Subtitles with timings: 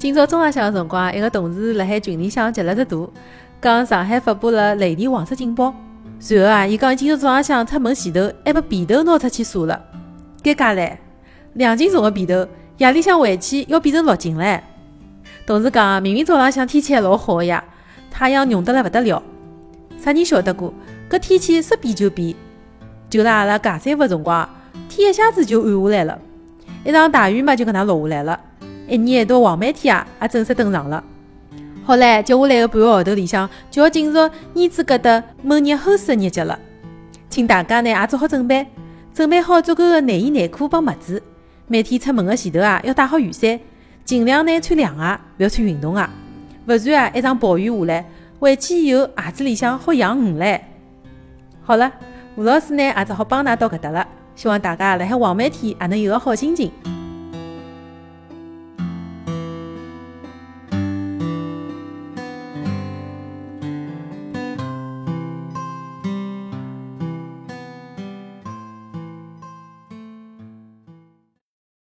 [0.00, 3.12] 今朝中浪向个辰光，一个同事辣海群里向截了只图，
[3.60, 5.74] 讲上海发布了雷电黄色警报。
[6.18, 9.78] 随后啊，伊讲今朝早浪向出门前头还把被头拿出去晒了，
[10.42, 10.96] 尴尬唻！
[11.52, 12.48] 两斤重个被头，
[12.78, 14.58] 夜里向回去要变成六斤唻。
[15.44, 17.62] 同事讲，明明早浪向天气还老好个呀，
[18.10, 19.22] 太阳热得来勿得了。
[19.98, 20.72] 啥人晓得过？
[21.10, 22.34] 搿天气说变就变。
[23.10, 24.48] 就辣阿拉尬三伏辰光，
[24.88, 26.18] 天一下子就暗下来了，
[26.86, 28.40] 一场大雨嘛就搿能落下来了。
[28.90, 31.02] 一年一度黄梅天啊，也正式登场了。
[31.84, 36.58] 好唻，接下来的半个号头里向就要进入儿子搿搭闷热齁暑个日节了，
[37.28, 38.66] 请大家呢也做好准备，
[39.14, 41.22] 准备好足够的内衣内裤帮袜子。
[41.68, 43.60] 每天出门的前头啊，要带好雨伞，
[44.04, 46.04] 尽量呢穿凉鞋，勿要穿运动鞋。
[46.66, 48.04] 勿然啊，一场暴雨下来，
[48.40, 50.60] 回去以后鞋子里向好养鱼唻。
[51.62, 51.92] 好了，
[52.34, 54.04] 吴老师呢也只好帮㑚到搿搭了，
[54.34, 56.72] 希望大家辣海黄梅天也能有个好心情。